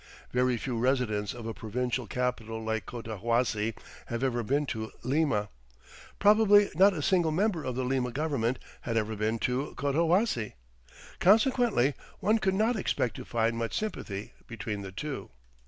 Very 0.33 0.57
few 0.57 0.79
residents 0.79 1.31
of 1.31 1.45
a 1.45 1.53
provincial 1.53 2.07
capital 2.07 2.63
like 2.63 2.87
Cotahuasi 2.87 3.75
have 4.07 4.23
ever 4.23 4.41
been 4.41 4.65
to 4.65 4.91
Lima; 5.03 5.49
probably 6.17 6.71
not 6.73 6.95
a 6.95 7.03
single 7.03 7.31
member 7.31 7.63
of 7.63 7.75
the 7.75 7.83
Lima 7.83 8.11
government 8.11 8.57
had 8.81 8.97
ever 8.97 9.15
been 9.15 9.37
to 9.37 9.75
Cotahuasi. 9.77 10.53
Consequently 11.19 11.93
one 12.19 12.39
could 12.39 12.55
not 12.55 12.75
expect 12.75 13.15
to 13.17 13.25
find 13.25 13.55
much 13.59 13.77
sympathy 13.77 14.33
between 14.47 14.81
the 14.81 14.91
two. 14.91 15.29